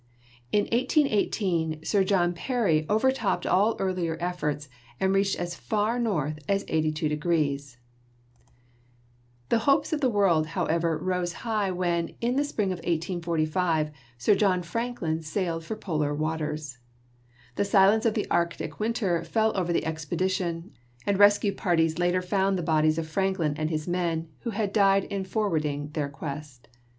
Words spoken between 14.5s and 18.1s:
Franklin sailed for polar waters. The silence